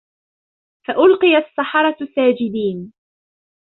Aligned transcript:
فَأُلْقِيَ 0.87 1.37
السَّحَرَةُ 1.37 1.97
سَاجِدِينَ 2.15 2.93